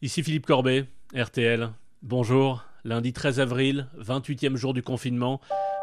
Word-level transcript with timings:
Ici 0.00 0.22
Philippe 0.22 0.46
Corbet, 0.46 0.84
RTL. 1.12 1.70
Bonjour, 2.02 2.64
lundi 2.84 3.12
13 3.12 3.40
avril, 3.40 3.88
28e 3.98 4.54
jour 4.54 4.72
du 4.72 4.80
confinement. 4.80 5.40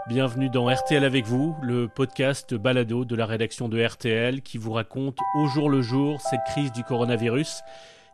Bienvenue 0.08 0.50
dans 0.50 0.74
RTL 0.74 1.04
avec 1.04 1.26
vous, 1.26 1.54
le 1.62 1.90
podcast 1.90 2.54
balado 2.54 3.04
de 3.04 3.14
la 3.14 3.26
rédaction 3.26 3.68
de 3.68 3.84
RTL 3.84 4.42
qui 4.42 4.58
vous 4.58 4.72
raconte 4.72 5.18
au 5.36 5.48
jour 5.48 5.70
le 5.70 5.82
jour 5.82 6.22
cette 6.22 6.46
crise 6.48 6.72
du 6.72 6.86
coronavirus. 6.86 7.60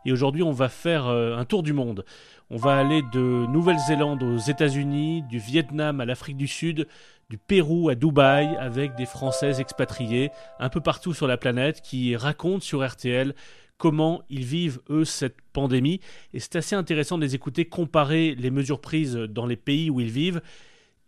Et 0.04 0.10
aujourd'hui, 0.10 0.42
on 0.42 0.50
va 0.50 0.68
faire 0.68 1.06
euh, 1.06 1.36
un 1.36 1.44
tour 1.44 1.62
du 1.62 1.72
monde. 1.72 2.04
On 2.50 2.56
va 2.56 2.76
aller 2.76 3.02
de 3.12 3.46
Nouvelle-Zélande 3.46 4.24
aux 4.24 4.38
États-Unis, 4.38 5.22
du 5.30 5.38
Vietnam 5.38 6.00
à 6.00 6.04
l'Afrique 6.04 6.36
du 6.36 6.48
Sud, 6.48 6.88
du 7.30 7.38
Pérou 7.38 7.90
à 7.90 7.94
Dubaï, 7.94 8.56
avec 8.58 8.96
des 8.96 9.06
Françaises 9.06 9.60
expatriées 9.60 10.32
un 10.58 10.68
peu 10.68 10.80
partout 10.80 11.14
sur 11.14 11.28
la 11.28 11.36
planète 11.36 11.80
qui 11.80 12.16
racontent 12.16 12.60
sur 12.60 12.84
RTL 12.84 13.34
comment 13.82 14.22
ils 14.30 14.44
vivent, 14.44 14.78
eux, 14.90 15.04
cette 15.04 15.40
pandémie. 15.52 15.98
Et 16.32 16.38
c'est 16.38 16.54
assez 16.54 16.76
intéressant 16.76 17.18
de 17.18 17.24
les 17.24 17.34
écouter 17.34 17.64
comparer 17.64 18.36
les 18.36 18.52
mesures 18.52 18.80
prises 18.80 19.16
dans 19.16 19.44
les 19.44 19.56
pays 19.56 19.90
où 19.90 19.98
ils 19.98 20.08
vivent 20.08 20.40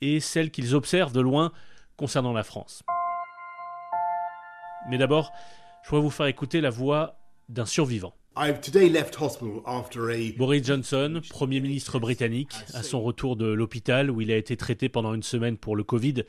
et 0.00 0.19
celles 0.19 0.50
qu'ils 0.50 0.74
observent 0.74 1.12
de 1.12 1.20
loin 1.20 1.52
concernant 1.97 2.33
la 2.33 2.42
France. 2.42 2.83
Mais 4.91 4.98
d'abord, 4.98 5.30
je 5.84 5.91
voudrais 5.91 6.02
vous 6.02 6.10
faire 6.10 6.27
écouter 6.27 6.60
la 6.60 6.70
voix 6.70 7.20
d'un 7.48 7.64
survivant. 7.64 8.12
Boris 10.36 10.64
Johnson, 10.64 11.20
Premier 11.30 11.61
ministre 11.61 12.00
britannique, 12.00 12.55
à 12.72 12.83
son 12.83 13.00
retour 13.00 13.36
de 13.36 13.47
l'hôpital 13.47 14.11
où 14.11 14.20
il 14.20 14.33
a 14.33 14.36
été 14.36 14.56
traité 14.56 14.88
pendant 14.88 15.14
une 15.14 15.22
semaine 15.22 15.59
pour 15.59 15.77
le 15.77 15.84
Covid, 15.84 16.25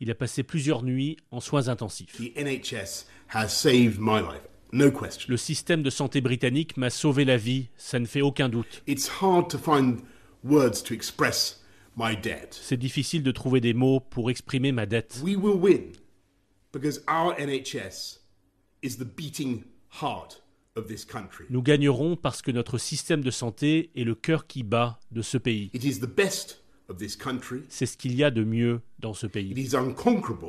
il 0.00 0.10
a 0.10 0.14
passé 0.14 0.44
plusieurs 0.44 0.82
nuits 0.82 1.18
en 1.30 1.40
soins 1.40 1.68
intensifs. 1.68 2.18
Le 4.72 5.36
système 5.36 5.82
de 5.82 5.90
santé 5.90 6.20
britannique 6.20 6.76
m'a 6.76 6.90
sauvé 6.90 7.24
la 7.24 7.36
vie, 7.36 7.68
ça 7.76 7.98
ne 7.98 8.06
fait 8.06 8.22
aucun 8.22 8.48
doute. 8.48 8.82
C'est 12.50 12.76
difficile 12.76 13.22
de 13.22 13.30
trouver 13.32 13.60
des 13.60 13.74
mots 13.74 14.00
pour 14.00 14.30
exprimer 14.30 14.72
ma 14.72 14.86
dette. 14.86 15.22
Nous 21.50 21.62
gagnerons 21.62 22.16
parce 22.16 22.42
que 22.42 22.50
notre 22.50 22.78
système 22.78 23.22
de 23.22 23.30
santé 23.30 23.90
est 23.96 24.04
le 24.04 24.14
cœur 24.14 24.46
qui 24.46 24.62
bat 24.62 25.00
de 25.10 25.22
ce 25.22 25.36
pays. 25.36 25.70
C'est 27.68 27.86
ce 27.86 27.96
qu'il 27.96 28.14
y 28.14 28.24
a 28.24 28.30
de 28.30 28.44
mieux 28.44 28.80
dans 28.98 29.14
ce 29.14 29.26
pays. 29.26 29.54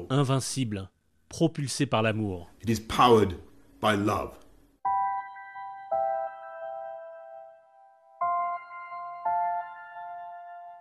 Invincible, 0.10 0.90
propulsé 1.28 1.86
par 1.86 2.02
l'amour. 2.02 2.50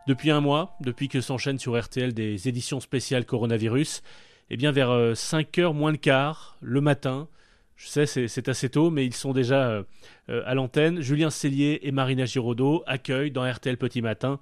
Depuis 0.06 0.30
un 0.30 0.42
mois, 0.42 0.76
depuis 0.80 1.08
que 1.08 1.22
s'enchaînent 1.22 1.58
sur 1.58 1.80
RTL 1.80 2.12
des 2.12 2.48
éditions 2.48 2.78
spéciales 2.78 3.24
coronavirus, 3.24 4.02
eh 4.50 4.56
bien 4.58 4.70
vers 4.70 4.90
5h 4.90 5.60
euh, 5.60 5.72
moins 5.72 5.92
le 5.92 5.96
quart, 5.96 6.58
le 6.60 6.82
matin, 6.82 7.28
je 7.76 7.88
sais 7.88 8.04
c'est 8.04 8.48
assez 8.50 8.68
tôt, 8.68 8.90
mais 8.90 9.06
ils 9.06 9.14
sont 9.14 9.32
déjà 9.32 9.70
euh, 9.70 9.82
euh, 10.28 10.42
à 10.44 10.54
l'antenne, 10.54 11.00
Julien 11.00 11.30
Cellier 11.30 11.80
et 11.82 11.92
Marina 11.92 12.26
Giraudot 12.26 12.82
accueillent 12.86 13.30
dans 13.30 13.50
RTL 13.50 13.78
Petit 13.78 14.02
Matin 14.02 14.38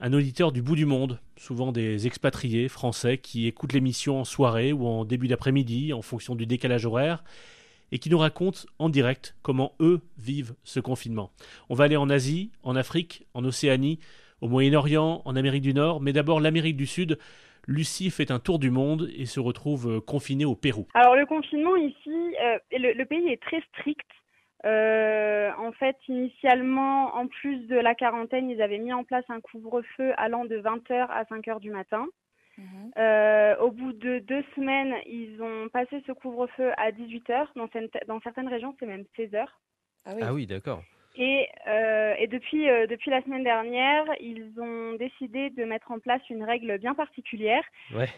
un 0.00 0.12
auditeur 0.14 0.50
du 0.50 0.62
bout 0.62 0.74
du 0.74 0.86
monde, 0.86 1.20
souvent 1.36 1.70
des 1.70 2.08
expatriés 2.08 2.68
français 2.68 3.18
qui 3.18 3.46
écoutent 3.46 3.74
l'émission 3.74 4.18
en 4.18 4.24
soirée 4.24 4.72
ou 4.72 4.86
en 4.86 5.04
début 5.04 5.28
d'après-midi 5.28 5.92
en 5.92 6.02
fonction 6.02 6.34
du 6.34 6.46
décalage 6.46 6.86
horaire 6.86 7.22
et 7.92 7.98
qui 7.98 8.10
nous 8.10 8.18
racontent 8.18 8.60
en 8.78 8.88
direct 8.88 9.36
comment 9.42 9.72
eux 9.80 10.00
vivent 10.18 10.54
ce 10.64 10.80
confinement. 10.80 11.30
On 11.68 11.74
va 11.74 11.84
aller 11.84 11.96
en 11.96 12.08
Asie, 12.08 12.50
en 12.62 12.76
Afrique, 12.76 13.26
en 13.34 13.44
Océanie, 13.44 13.98
au 14.40 14.48
Moyen-Orient, 14.48 15.22
en 15.24 15.36
Amérique 15.36 15.62
du 15.62 15.74
Nord, 15.74 16.00
mais 16.00 16.12
d'abord 16.12 16.40
l'Amérique 16.40 16.76
du 16.76 16.86
Sud. 16.86 17.18
Lucie 17.66 18.10
fait 18.10 18.30
un 18.30 18.38
tour 18.38 18.58
du 18.58 18.70
monde 18.70 19.08
et 19.16 19.26
se 19.26 19.38
retrouve 19.38 19.96
euh, 19.96 20.00
confinée 20.00 20.44
au 20.44 20.54
Pérou. 20.54 20.86
Alors 20.94 21.14
le 21.14 21.26
confinement 21.26 21.76
ici, 21.76 22.34
euh, 22.42 22.58
le, 22.72 23.04
pays 23.04 23.28
est 23.28 23.42
très 23.42 23.60
strict. 23.72 24.06
Euh, 24.64 25.50
en 25.58 25.72
fait, 25.72 25.96
initialement, 26.08 27.14
en 27.14 27.26
plus 27.26 27.66
de 27.66 27.76
la 27.76 27.94
quarantaine, 27.94 28.50
ils 28.50 28.60
avaient 28.60 28.78
mis 28.78 28.92
en 28.92 29.04
place 29.04 29.24
un 29.28 29.40
couvre-feu 29.40 30.12
allant 30.16 30.44
de 30.44 30.56
20h 30.58 31.06
à 31.08 31.24
5h 31.24 31.60
du 31.60 31.70
matin. 31.70 32.06
Mhm. 32.60 32.92
Euh, 32.98 33.56
au 33.58 33.70
bout 33.70 33.92
de 33.92 34.18
deux 34.18 34.44
semaines, 34.54 34.94
ils 35.06 35.40
ont 35.42 35.68
passé 35.70 36.02
ce 36.06 36.12
couvre-feu 36.12 36.72
à 36.76 36.90
18h. 36.92 37.46
Dans, 37.56 37.68
dans 38.06 38.20
certaines 38.20 38.48
régions, 38.48 38.76
c'est 38.78 38.86
même 38.86 39.04
16h. 39.16 39.46
Ah 40.04 40.12
oui, 40.14 40.22
ah 40.22 40.34
oui 40.34 40.46
d'accord. 40.46 40.82
Et, 41.16 41.48
euh, 41.66 42.14
et 42.18 42.28
depuis, 42.28 42.68
euh, 42.68 42.86
depuis 42.86 43.10
la 43.10 43.22
semaine 43.22 43.42
dernière, 43.42 44.04
ils 44.20 44.52
ont 44.60 44.94
décidé 44.94 45.50
de 45.50 45.64
mettre 45.64 45.90
en 45.90 45.98
place 45.98 46.22
une 46.30 46.44
règle 46.44 46.78
bien 46.78 46.94
particulière. 46.94 47.64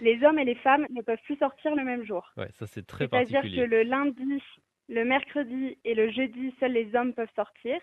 Les 0.00 0.22
hommes 0.24 0.38
et 0.38 0.44
les 0.44 0.54
femmes 0.56 0.86
ne 0.90 1.00
peuvent 1.02 1.22
plus 1.24 1.36
sortir 1.36 1.74
le 1.74 1.84
même 1.84 2.04
jour. 2.04 2.30
Ouais, 2.36 2.50
ça 2.52 2.66
c'est 2.66 2.86
très 2.86 3.08
particulier. 3.08 3.40
C'est-à-dire 3.40 3.64
que 3.64 3.70
le 3.70 3.82
lundi, 3.82 4.42
le 4.88 5.04
mercredi 5.04 5.78
et 5.84 5.94
le 5.94 6.10
jeudi, 6.10 6.54
seuls 6.60 6.72
les 6.72 6.94
hommes 6.94 7.14
peuvent 7.14 7.32
sortir. 7.34 7.80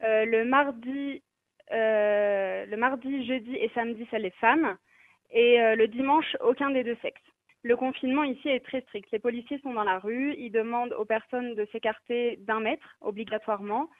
le 0.00 0.44
mardi, 0.44 1.22
le 1.70 2.76
mardi, 2.76 3.26
jeudi 3.26 3.54
et 3.54 3.70
samedi, 3.74 4.06
seules 4.10 4.22
les 4.22 4.30
femmes. 4.30 4.76
Et 5.30 5.60
euh, 5.60 5.74
le 5.74 5.88
dimanche, 5.88 6.36
aucun 6.40 6.70
des 6.70 6.84
deux 6.84 6.96
sexes. 7.02 7.20
Le 7.62 7.76
confinement 7.76 8.24
ici 8.24 8.48
est 8.48 8.64
très 8.64 8.80
strict. 8.82 9.08
Les 9.12 9.18
policiers 9.18 9.58
sont 9.60 9.74
dans 9.74 9.84
la 9.84 9.98
rue, 9.98 10.34
ils 10.38 10.52
demandent 10.52 10.92
aux 10.92 11.04
personnes 11.04 11.54
de 11.54 11.66
s'écarter 11.72 12.38
d'un 12.46 12.60
mètre 12.60 12.96
obligatoirement. 13.00 13.90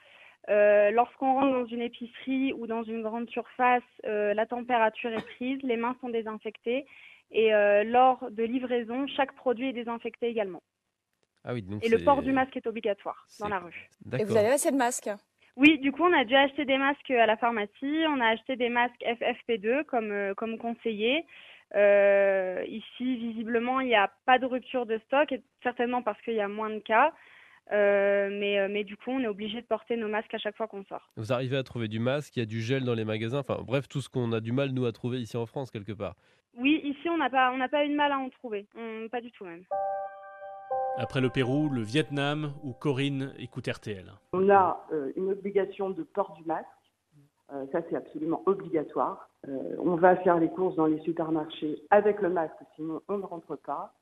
Euh, 0.49 0.91
lorsqu'on 0.91 1.33
rentre 1.33 1.51
dans 1.51 1.65
une 1.65 1.81
épicerie 1.81 2.53
ou 2.53 2.65
dans 2.65 2.83
une 2.83 3.03
grande 3.03 3.29
surface, 3.29 3.83
euh, 4.05 4.33
la 4.33 4.45
température 4.45 5.11
est 5.11 5.25
prise, 5.35 5.61
les 5.63 5.75
mains 5.75 5.95
sont 5.99 6.09
désinfectées 6.09 6.85
et 7.31 7.51
lors 7.83 8.31
de 8.31 8.41
livraison, 8.41 9.05
chaque 9.05 9.35
produit 9.35 9.69
est 9.69 9.73
désinfecté 9.73 10.25
également. 10.29 10.63
Ah 11.43 11.53
oui, 11.53 11.61
donc 11.61 11.85
et 11.85 11.89
le 11.89 12.03
port 12.03 12.23
du 12.23 12.31
masque 12.31 12.57
est 12.57 12.65
obligatoire 12.65 13.27
dans 13.39 13.49
la 13.49 13.59
rue. 13.59 13.87
Et 14.17 14.23
vous 14.23 14.35
avez 14.35 14.47
assez 14.47 14.71
de 14.71 14.77
masques 14.77 15.11
oui, 15.59 15.77
du 15.79 15.91
coup, 15.91 16.03
on 16.03 16.13
a 16.13 16.23
dû 16.23 16.35
acheter 16.35 16.63
des 16.63 16.77
masques 16.77 17.11
à 17.11 17.25
la 17.25 17.35
pharmacie. 17.35 18.05
On 18.07 18.21
a 18.21 18.27
acheté 18.27 18.55
des 18.55 18.69
masques 18.69 19.03
FFP2 19.03 19.83
comme, 19.83 20.09
euh, 20.09 20.33
comme 20.33 20.57
conseillé. 20.57 21.25
Euh, 21.75 22.63
ici, 22.65 23.17
visiblement, 23.17 23.81
il 23.81 23.87
n'y 23.87 23.95
a 23.95 24.09
pas 24.25 24.39
de 24.39 24.45
rupture 24.45 24.85
de 24.85 24.97
stock, 25.07 25.29
et 25.33 25.41
certainement 25.61 26.01
parce 26.01 26.19
qu'il 26.21 26.35
y 26.35 26.39
a 26.39 26.47
moins 26.47 26.69
de 26.69 26.79
cas. 26.79 27.11
Euh, 27.73 28.29
mais, 28.31 28.69
mais 28.69 28.85
du 28.85 28.95
coup, 28.95 29.11
on 29.11 29.19
est 29.19 29.27
obligé 29.27 29.59
de 29.59 29.65
porter 29.65 29.97
nos 29.97 30.07
masques 30.07 30.33
à 30.33 30.37
chaque 30.37 30.55
fois 30.55 30.67
qu'on 30.67 30.85
sort. 30.85 31.11
Vous 31.17 31.33
arrivez 31.33 31.57
à 31.57 31.63
trouver 31.63 31.89
du 31.89 31.99
masque, 31.99 32.37
il 32.37 32.39
y 32.39 32.43
a 32.43 32.45
du 32.45 32.61
gel 32.61 32.85
dans 32.85 32.95
les 32.95 33.05
magasins, 33.05 33.39
enfin 33.39 33.59
bref, 33.61 33.89
tout 33.89 33.99
ce 33.99 34.07
qu'on 34.07 34.31
a 34.31 34.39
du 34.39 34.53
mal, 34.53 34.69
nous, 34.69 34.85
à 34.85 34.93
trouver 34.93 35.19
ici 35.19 35.35
en 35.35 35.45
France, 35.45 35.71
quelque 35.71 35.91
part. 35.91 36.15
Oui, 36.57 36.79
ici, 36.85 37.09
on 37.09 37.17
n'a 37.17 37.29
pas, 37.29 37.51
on 37.51 37.67
pas 37.67 37.85
eu 37.85 37.89
de 37.89 37.95
mal 37.95 38.13
à 38.13 38.17
en 38.17 38.29
trouver. 38.29 38.65
pas 39.11 39.19
du 39.19 39.29
tout, 39.31 39.43
même. 39.43 39.63
Après 40.99 41.21
le 41.21 41.29
Pérou, 41.29 41.69
le 41.69 41.81
Vietnam 41.81 42.51
ou 42.61 42.73
Corinne 42.73 43.33
écoute 43.39 43.69
RTL. 43.69 44.11
On 44.33 44.49
a 44.49 44.85
euh, 44.91 45.13
une 45.15 45.31
obligation 45.31 45.91
de 45.91 46.03
port 46.03 46.33
du 46.37 46.43
masque. 46.43 46.67
Euh, 47.53 47.65
ça, 47.71 47.79
c'est 47.89 47.95
absolument 47.95 48.43
obligatoire. 48.47 49.29
Euh, 49.47 49.77
on 49.79 49.95
va 49.95 50.17
faire 50.17 50.37
les 50.37 50.49
courses 50.49 50.75
dans 50.75 50.87
les 50.87 50.99
supermarchés 50.99 51.81
avec 51.89 52.21
le 52.21 52.29
masque, 52.29 52.57
sinon 52.75 53.01
on 53.07 53.17
ne 53.17 53.23
rentre 53.23 53.55
pas. 53.55 53.93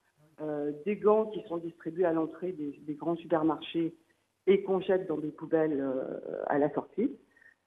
des 0.85 0.95
gants 0.97 1.27
qui 1.27 1.43
sont 1.47 1.57
distribués 1.57 2.05
à 2.05 2.13
l'entrée 2.13 2.51
des, 2.51 2.95
grands 2.95 3.15
supermarchés 3.15 3.93
et 4.47 4.63
qu'on 4.63 4.81
jette 4.81 5.07
dans 5.07 5.17
des 5.17 5.31
poubelles 5.31 5.83
à 6.47 6.57
la 6.57 6.71
sortie, 6.73 7.11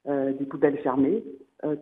des 0.07 0.47
poubelles 0.47 0.79
fermées. 0.79 1.23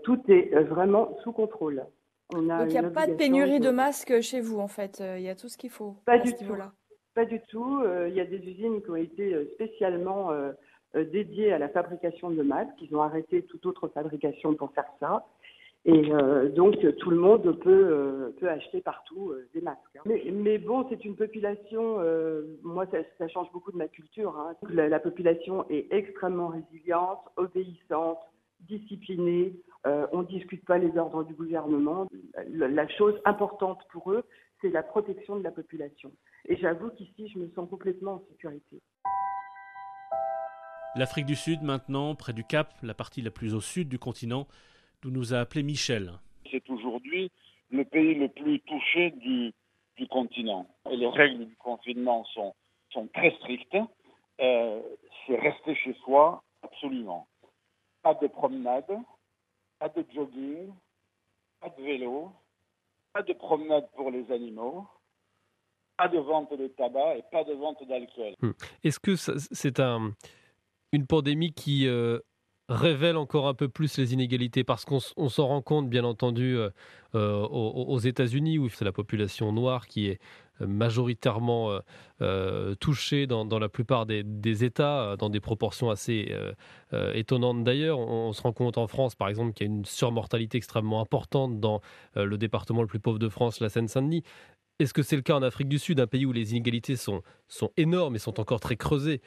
tout 0.02 0.20
est 0.28 0.54
vraiment 0.64 1.16
sous 1.22 1.32
contrôle. 1.32 1.84
Donc 2.32 2.42
il 2.42 2.68
n'y 2.68 2.78
a 2.78 2.90
pas 2.90 3.06
de 3.06 3.14
pénurie 3.14 3.60
de... 3.60 3.70
masques 3.70 4.20
chez 4.20 4.40
vous 4.40 4.60
en 4.60 4.68
fait, 4.68 5.02
il 5.16 5.22
y 5.22 5.30
a 5.30 5.34
tout 5.34 5.48
ce 5.48 5.56
qu'il 5.58 5.70
faut. 5.70 5.96
Pas 6.04 6.18
du 6.18 6.34
tout. 6.34 6.54
Là. 6.54 6.72
Pas 7.18 7.24
du 7.24 7.40
tout. 7.48 7.80
Euh, 7.84 8.06
il 8.08 8.14
y 8.14 8.20
a 8.20 8.24
des 8.24 8.38
usines 8.38 8.80
qui 8.80 8.90
ont 8.90 8.94
été 8.94 9.34
euh, 9.34 9.44
spécialement 9.54 10.30
euh, 10.30 10.52
dédiées 10.94 11.52
à 11.52 11.58
la 11.58 11.68
fabrication 11.68 12.30
de 12.30 12.44
masques. 12.44 12.80
Ils 12.80 12.94
ont 12.94 13.02
arrêté 13.02 13.42
toute 13.42 13.66
autre 13.66 13.88
fabrication 13.88 14.54
pour 14.54 14.70
faire 14.70 14.86
ça. 15.00 15.26
Et 15.84 16.10
donc, 16.54 16.76
tout 16.98 17.10
le 17.10 17.16
monde 17.16 17.58
peut, 17.60 18.34
peut 18.38 18.48
acheter 18.48 18.80
partout 18.80 19.32
des 19.54 19.60
masques. 19.62 19.78
Hein. 19.96 20.02
Mais, 20.04 20.58
bon, 20.58 20.86
c'est 20.90 21.04
une 21.04 21.16
population, 21.16 21.98
moi, 22.62 22.84
ça, 23.18 23.28
change 23.28 23.50
beaucoup 23.52 23.72
de 23.72 23.78
ma 23.78 23.88
culture. 23.88 24.36
Hein. 24.36 24.54
La, 24.70 25.00
population 25.00 25.64
est 25.70 25.86
extrêmement 25.90 26.48
résiliente, 26.48 27.20
obéissante, 27.36 28.18
disciplinée. 28.68 29.54
on 30.12 30.18
ne 30.18 30.26
discute 30.26 30.64
pas 30.66 30.78
les 30.78 30.98
ordres 30.98 31.24
du 31.24 31.32
gouvernement. 31.32 32.06
la 32.48 32.88
chose 32.88 33.14
importante 33.24 33.80
pour 33.90 34.12
eux, 34.12 34.24
c'est 34.60 34.70
la 34.70 34.82
protection 34.82 35.36
de 35.36 35.42
la 35.42 35.50
population. 35.50 36.12
Et 36.46 36.56
j'avoue 36.56 36.90
qu'ici, 36.90 37.28
je 37.28 37.38
me 37.38 37.48
sens 37.54 37.68
complètement 37.68 38.14
en 38.14 38.24
sécurité. 38.30 38.80
L'Afrique 40.96 41.26
du 41.26 41.36
Sud, 41.36 41.62
maintenant, 41.62 42.14
près 42.14 42.32
du 42.32 42.44
Cap, 42.44 42.74
la 42.82 42.94
partie 42.94 43.22
la 43.22 43.30
plus 43.30 43.54
au 43.54 43.60
sud 43.60 43.88
du 43.88 43.98
continent, 43.98 44.48
d'où 45.02 45.10
nous 45.10 45.34
a 45.34 45.38
appelé 45.38 45.62
Michel. 45.62 46.12
C'est 46.50 46.68
aujourd'hui 46.70 47.30
le 47.70 47.84
pays 47.84 48.14
le 48.14 48.28
plus 48.28 48.60
touché 48.60 49.10
du, 49.10 49.52
continent. 50.10 50.66
Et 50.90 50.96
les 50.96 51.08
règles 51.08 51.46
du 51.46 51.56
confinement 51.56 52.24
sont, 52.32 52.54
sont 52.90 53.08
très 53.08 53.30
strictes. 53.36 53.76
Euh, 54.40 54.80
c'est 55.26 55.36
rester 55.36 55.74
chez 55.74 55.94
soi, 56.04 56.42
absolument. 56.62 57.26
pas 58.02 58.14
de 58.14 58.28
promenade, 58.28 58.96
pas 59.78 59.88
de 59.88 60.04
jogging, 60.14 60.72
pas 61.60 61.68
de 61.70 61.82
vélo, 61.82 62.32
pas 63.12 63.22
de 63.22 63.32
promenade 63.32 63.88
pour 63.96 64.10
les 64.10 64.30
animaux, 64.30 64.86
pas 65.96 66.08
de 66.08 66.18
vente 66.18 66.52
de 66.52 66.68
tabac 66.68 67.16
et 67.16 67.24
pas 67.30 67.44
de 67.44 67.54
vente 67.54 67.86
d'alcool. 67.86 68.34
Hmm. 68.40 68.52
Est-ce 68.84 69.00
que 69.00 69.16
c'est 69.16 69.80
un, 69.80 70.12
une 70.92 71.06
pandémie 71.06 71.52
qui 71.52 71.86
euh, 71.86 72.18
révèle 72.68 73.16
encore 73.16 73.48
un 73.48 73.54
peu 73.54 73.68
plus 73.68 73.98
les 73.98 74.12
inégalités 74.12 74.64
parce 74.64 74.84
qu'on 74.84 75.00
s'en 75.00 75.46
rend 75.46 75.62
compte, 75.62 75.88
bien 75.88 76.04
entendu, 76.04 76.56
euh, 76.56 76.70
euh, 77.14 77.40
aux, 77.40 77.98
États-Unis, 77.98 78.58
où 78.58 78.68
c'est 78.68 78.84
la 78.84 78.92
population 78.92 79.52
noire 79.52 79.86
qui 79.86 80.08
est 80.08 80.20
majoritairement 80.60 81.78
touchée 82.80 83.28
dans, 83.28 83.58
la 83.60 83.68
plupart 83.68 84.06
des, 84.06 84.64
États, 84.64 85.16
dans 85.16 85.30
des 85.30 85.38
proportions 85.38 85.88
assez 85.88 86.34
étonnantes 87.14 87.62
d'ailleurs. 87.62 88.00
On, 88.00 88.32
se 88.32 88.42
rend 88.42 88.52
compte 88.52 88.76
en 88.76 88.88
France, 88.88 89.14
par 89.14 89.28
exemple, 89.28 89.52
qu'il 89.52 89.68
y 89.68 89.70
a 89.70 89.72
une 89.72 89.84
surmortalité 89.84 90.58
extrêmement 90.58 91.00
importante 91.00 91.60
dans 91.60 91.80
le 92.16 92.36
département 92.36 92.82
le 92.82 92.88
plus 92.88 92.98
pauvre 92.98 93.20
de 93.20 93.28
France, 93.28 93.60
la 93.60 93.68
Seine-Saint-Denis. 93.68 94.24
Est-ce 94.80 94.92
que 94.92 95.02
c'est 95.02 95.14
le 95.14 95.22
cas 95.22 95.36
en 95.36 95.42
Afrique 95.42 95.68
du 95.68 95.78
Sud, 95.78 96.00
un 96.00 96.08
pays 96.08 96.26
où 96.26 96.32
les 96.32 96.50
inégalités 96.50 96.96
sont 96.96 97.22
énormes 97.76 98.16
et 98.16 98.18
sont 98.18 98.40
encore 98.40 98.58
très 98.58 98.76
creusées? 98.76 99.20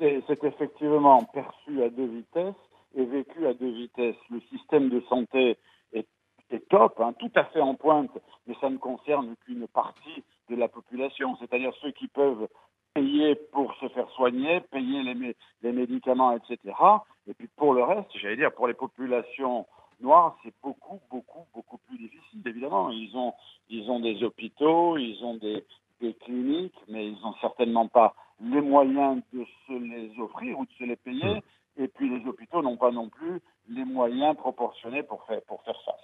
C'est 0.00 0.44
effectivement 0.44 1.22
perçu 1.24 1.82
à 1.82 1.90
deux 1.90 2.06
vitesses 2.06 2.54
et 2.94 3.04
vécu 3.04 3.46
à 3.46 3.54
deux 3.54 3.70
vitesses. 3.70 4.16
Le 4.30 4.40
système 4.52 4.88
de 4.88 5.00
santé 5.08 5.56
est, 5.92 6.06
top, 6.68 7.00
hein, 7.00 7.12
tout 7.20 7.30
à 7.36 7.44
fait 7.44 7.60
en 7.60 7.76
pointe, 7.76 8.10
mais 8.46 8.56
ça 8.60 8.68
ne 8.70 8.76
concerne 8.76 9.36
qu'une 9.44 9.68
partie 9.68 10.24
de 10.48 10.56
la 10.56 10.66
population, 10.66 11.36
c'est-à-dire 11.36 11.72
ceux 11.80 11.92
qui 11.92 12.08
peuvent 12.08 12.48
payer 12.92 13.36
pour 13.52 13.72
se 13.76 13.88
faire 13.90 14.10
soigner, 14.10 14.60
payer 14.72 15.02
les, 15.62 15.72
médicaments, 15.72 16.32
etc. 16.32 16.74
Et 17.28 17.34
puis 17.34 17.48
pour 17.56 17.72
le 17.72 17.84
reste, 17.84 18.08
j'allais 18.16 18.36
dire, 18.36 18.52
pour 18.52 18.66
les 18.66 18.74
populations 18.74 19.64
noires, 20.00 20.36
c'est 20.42 20.54
beaucoup, 20.60 21.00
beaucoup, 21.08 21.46
beaucoup 21.54 21.78
plus 21.86 21.98
difficile, 21.98 22.42
évidemment. 22.44 22.90
Ils 22.90 23.16
ont, 23.16 24.00
des 24.00 24.24
hôpitaux, 24.24 24.96
ils 24.96 25.22
ont 25.24 25.34
des 25.34 25.64
cliniques, 26.24 26.80
mais 26.88 27.06
ils 27.06 27.20
n'ont 27.20 27.34
certainement 27.40 27.86
pas 27.86 28.14
les 28.40 28.60
moyens 28.60 29.22
de 29.32 29.44
se 29.66 29.72
les 29.72 30.10
offrir 30.18 30.58
ou 30.58 30.64
de 30.64 30.72
se 30.78 30.84
les 30.84 30.96
payer. 30.96 31.36
Mmh. 31.36 31.82
Et 31.82 31.88
puis 31.88 32.08
les 32.08 32.26
hôpitaux 32.26 32.62
n'ont 32.62 32.69
pas 32.80 32.90
non 32.90 33.08
plus 33.08 33.40
les 33.68 33.84
moyens 33.84 34.36
proportionnés 34.36 35.02
pour 35.02 35.24
faire, 35.26 35.42
pour 35.42 35.62
faire 35.62 35.80
face. 35.84 35.94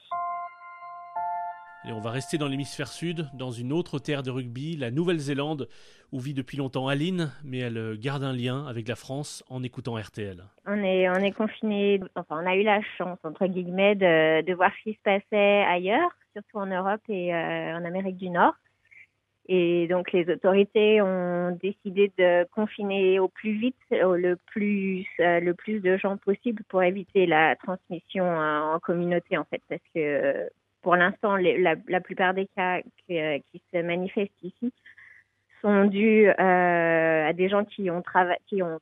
Et 1.88 1.93
on 1.93 2.00
va 2.00 2.11
rester 2.11 2.37
dans 2.37 2.49
l'hémisphère 2.49 2.88
sud, 2.88 3.28
dans 3.32 3.52
une 3.52 3.73
autre 3.73 4.00
terre 4.00 4.25
de 4.25 4.31
rugby, 4.32 4.76
la 4.76 4.90
Nouvelle-Zélande, 4.90 5.69
où 6.11 6.19
vit 6.19 6.34
depuis 6.34 6.56
longtemps 6.56 6.88
Aline, 6.88 7.31
mais 7.44 7.58
elle 7.58 7.96
garde 7.96 8.25
un 8.25 8.32
lien 8.32 8.67
avec 8.67 8.88
la 8.88 8.96
France 8.96 9.44
en 9.49 9.62
écoutant 9.62 9.94
RTL. 9.94 10.43
On 10.67 10.82
est, 10.82 11.08
on 11.08 11.14
est 11.14 11.31
confiné, 11.31 12.00
enfin 12.17 12.43
on 12.43 12.46
a 12.46 12.56
eu 12.56 12.64
la 12.64 12.81
chance, 12.99 13.19
entre 13.23 13.46
guillemets, 13.46 13.94
de, 13.94 14.43
de 14.43 14.55
voir 14.55 14.73
ce 14.78 14.90
qui 14.90 14.96
se 14.96 15.02
passait 15.02 15.62
ailleurs, 15.62 16.11
surtout 16.32 16.58
en 16.58 16.67
Europe 16.67 17.02
et 17.08 17.32
euh, 17.32 17.76
en 17.76 17.84
Amérique 17.84 18.17
du 18.17 18.31
Nord. 18.31 18.55
Et 19.48 19.87
donc 19.88 20.10
les 20.12 20.28
autorités 20.28 21.00
ont 21.00 21.56
décidé 21.62 22.10
de 22.19 22.44
confiner 22.50 23.20
au 23.20 23.28
plus 23.28 23.52
vite, 23.52 23.76
le 23.90 24.34
plus, 24.34 25.06
euh, 25.20 25.38
le 25.38 25.54
plus 25.54 25.81
de 25.81 25.96
gens 25.96 26.16
possible 26.16 26.64
pour 26.69 26.82
éviter 26.82 27.26
la 27.26 27.54
transmission 27.54 28.25
en 28.26 28.78
communauté 28.81 29.38
en 29.38 29.44
fait, 29.44 29.62
parce 29.69 29.82
que 29.94 30.48
pour 30.82 30.96
l'instant 30.96 31.37
la, 31.37 31.75
la, 31.87 32.00
plupart 32.00 32.34
des 32.34 32.48
cas 32.56 32.81
qui, 33.06 33.20
euh, 33.20 33.38
qui 33.52 33.62
se 33.72 33.81
manifestent 33.82 34.43
ici 34.43 34.72
sont 35.62 35.84
dus 35.84 36.28
euh, 36.28 37.28
à 37.28 37.32
des 37.32 37.49
gens 37.49 37.64
qui 37.64 37.88
ont 37.88 38.02
travaillé, 38.02 38.40
qui 38.49 38.62
ont 38.62 38.81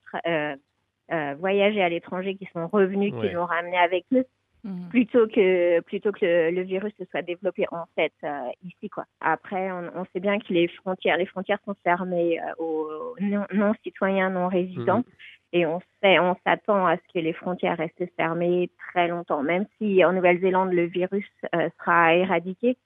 voyagé 1.39 1.83
à 1.83 1.91
l'étranger, 1.91 2.37
qui 2.37 2.49
sont 2.55 2.69
revenus, 2.69 3.13
qui 3.21 3.29
l'ont 3.29 3.45
ramené 3.45 3.77
avec 3.77 4.07
eux 4.15 4.25
Mhm. 4.65 4.89
plutôt 4.89 5.27
que 5.27 5.81
plutôt 5.81 6.11
que 6.11 6.51
le, 6.51 6.63
virus 6.63 6.95
se 6.99 7.05
soit 7.11 7.21
développé 7.21 7.67
en 7.71 7.85
fait 7.95 8.15
euh, 8.25 8.49
ici 8.65 8.89
quoi. 8.89 9.05
Après 9.21 9.71
on, 9.71 10.07
sait 10.13 10.21
bien 10.21 10.39
que 10.39 10.55
les 10.55 10.69
frontières 10.69 11.19
les 11.19 11.27
frontières 11.27 11.59
sont 11.67 11.77
fermées 11.85 12.41
euh, 12.41 12.65
aux 12.65 13.15
non, 13.21 13.75
citoyens 13.83 14.31
non 14.31 14.49
résidents 14.49 14.99
mhm. 14.99 15.05
et 15.53 15.67
on 15.67 15.81
sait 16.03 16.19
on 16.19 16.35
s'attend 16.47 16.87
à 16.87 16.97
ce 16.97 17.03
que 17.13 17.19
les 17.19 17.35
frontières 17.35 17.77
restent 17.77 18.11
fermées 18.17 18.71
très 18.89 19.07
longtemps 19.07 19.43
même 19.43 19.67
si 19.77 20.03
en 20.03 20.15
Nouvelle-Zélande 20.15 20.73
le 20.73 20.87
virus 20.87 21.29
euh, 21.55 21.69
sera 21.79 22.15
éradiqué. 22.15 22.79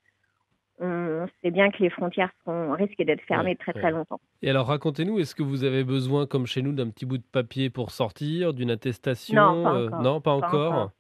On 0.81 1.27
sait 1.43 1.51
bien 1.51 1.73
que 1.73 1.83
les 1.83 1.91
frontières 1.91 2.31
sont, 2.45 2.71
risquent 2.71 3.03
d'être 3.03 3.23
fermées 3.23 3.57
très 3.57 3.73
très 3.73 3.91
longtemps. 3.91 4.21
Et 4.43 4.51
alors 4.51 4.69
racontez-nous, 4.69 5.19
est-ce 5.19 5.35
que 5.35 5.43
vous 5.43 5.65
avez 5.65 5.83
besoin, 5.83 6.25
comme 6.25 6.47
chez 6.47 6.63
nous, 6.63 6.71
d'un 6.71 6.89
petit 6.91 7.05
bout 7.05 7.19
de 7.19 7.25
papier 7.33 7.69
pour 7.69 7.91
sortir, 7.91 8.55
d'une 8.55 8.71
attestation 8.71 9.35
Non, 9.35 9.65
pas 9.65 9.71
encore. 9.71 10.03
non, 10.03 10.21
pas 10.21 10.31
encore. 10.31 10.93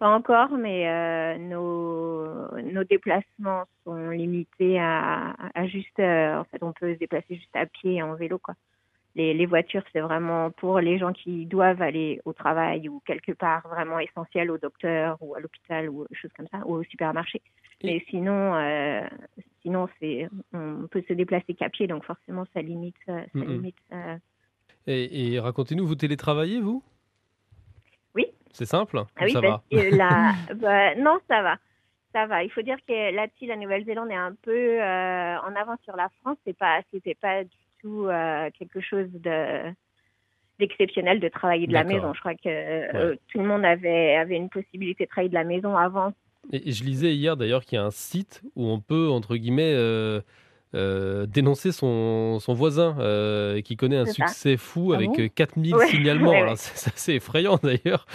Pas 0.00 0.08
encore, 0.08 0.52
mais 0.52 0.88
euh, 0.88 1.36
nos, 1.36 2.58
nos 2.62 2.84
déplacements 2.84 3.64
sont 3.84 4.08
limités 4.08 4.80
à, 4.80 5.36
à 5.54 5.66
juste. 5.66 6.00
Euh, 6.00 6.38
en 6.38 6.44
fait, 6.44 6.62
on 6.62 6.72
peut 6.72 6.94
se 6.94 6.98
déplacer 6.98 7.34
juste 7.34 7.54
à 7.54 7.66
pied 7.66 7.96
et 7.96 8.02
en 8.02 8.14
vélo, 8.14 8.38
quoi. 8.38 8.54
Les, 9.14 9.34
les 9.34 9.44
voitures, 9.44 9.82
c'est 9.92 10.00
vraiment 10.00 10.52
pour 10.52 10.80
les 10.80 10.96
gens 10.98 11.12
qui 11.12 11.44
doivent 11.44 11.82
aller 11.82 12.18
au 12.24 12.32
travail 12.32 12.88
ou 12.88 13.02
quelque 13.04 13.32
part 13.32 13.68
vraiment 13.68 13.98
essentiel 13.98 14.50
au 14.50 14.56
docteur 14.56 15.18
ou 15.20 15.34
à 15.34 15.40
l'hôpital 15.40 15.90
ou 15.90 16.06
choses 16.12 16.32
comme 16.34 16.48
ça, 16.50 16.62
ou 16.64 16.76
au 16.76 16.84
supermarché. 16.84 17.42
Mais 17.84 18.02
sinon, 18.08 18.54
euh, 18.54 19.06
sinon 19.60 19.86
c'est, 19.98 20.30
on 20.54 20.86
peut 20.90 21.04
se 21.08 21.12
déplacer 21.12 21.52
qu'à 21.52 21.68
pied, 21.68 21.86
donc 21.86 22.04
forcément, 22.04 22.46
ça 22.54 22.62
limite. 22.62 22.96
Ça 23.06 23.20
limite 23.34 23.76
et, 24.86 25.34
et 25.34 25.40
racontez-nous, 25.40 25.86
vous 25.86 25.94
télétravaillez, 25.94 26.60
vous? 26.62 26.82
C'est 28.52 28.66
simple 28.66 29.02
ah 29.16 29.24
oui, 29.24 29.32
ça 29.32 29.40
va 29.40 29.62
bah, 30.54 30.94
Non, 30.96 31.18
ça 31.28 31.42
va. 31.42 31.56
Ça 32.12 32.26
va. 32.26 32.42
Il 32.42 32.50
faut 32.50 32.62
dire 32.62 32.78
que 32.88 33.14
là-dessus, 33.14 33.46
la 33.46 33.56
Nouvelle-Zélande 33.56 34.10
est 34.10 34.14
un 34.14 34.34
peu 34.42 34.80
euh, 34.82 35.36
en 35.38 35.54
avance 35.54 35.78
sur 35.84 35.96
la 35.96 36.08
France. 36.20 36.36
C'est 36.44 36.56
pas, 36.56 36.80
c'était 36.92 37.14
pas 37.14 37.44
du 37.44 37.56
tout 37.80 38.06
euh, 38.06 38.50
quelque 38.58 38.80
chose 38.80 39.08
de 39.12 39.72
d'exceptionnel 40.58 41.20
de 41.20 41.28
travailler 41.28 41.66
de 41.66 41.72
la 41.72 41.84
maison. 41.84 42.12
Je 42.12 42.20
crois 42.20 42.34
que 42.34 42.48
euh, 42.48 43.16
tout 43.28 43.38
le 43.38 43.46
monde 43.46 43.64
avait 43.64 44.16
avait 44.16 44.36
une 44.36 44.50
possibilité 44.50 45.04
de 45.04 45.08
travailler 45.08 45.30
de 45.30 45.34
la 45.34 45.44
maison 45.44 45.74
avant. 45.74 46.12
Et 46.52 46.72
je 46.72 46.84
lisais 46.84 47.14
hier 47.14 47.36
d'ailleurs 47.36 47.64
qu'il 47.64 47.76
y 47.76 47.78
a 47.78 47.84
un 47.84 47.90
site 47.90 48.42
où 48.56 48.66
on 48.66 48.78
peut 48.78 49.08
entre 49.08 49.36
guillemets 49.36 49.74
euh, 50.72 51.26
dénoncer 51.26 51.72
son, 51.72 52.38
son 52.38 52.54
voisin 52.54 52.96
euh, 53.00 53.60
qui 53.60 53.76
connaît 53.76 53.96
un 53.96 54.06
succès 54.06 54.56
fou 54.56 54.92
ah 54.92 54.96
avec 54.96 55.34
4000 55.34 55.74
euh, 55.74 55.78
signalements. 55.86 56.32
C'est 56.54 56.94
assez 56.94 57.14
effrayant 57.14 57.56
d'ailleurs, 57.62 58.06